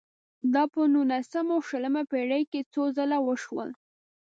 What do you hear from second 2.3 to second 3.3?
کې څو ځله